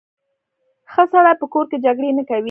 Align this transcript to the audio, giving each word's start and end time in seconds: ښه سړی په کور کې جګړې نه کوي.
ښه 0.91 1.03
سړی 1.11 1.33
په 1.41 1.45
کور 1.53 1.65
کې 1.69 1.77
جګړې 1.85 2.09
نه 2.17 2.23
کوي. 2.29 2.39